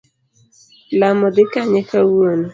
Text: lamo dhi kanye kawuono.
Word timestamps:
lamo 0.99 1.25
dhi 1.35 1.43
kanye 1.53 1.81
kawuono. 1.89 2.47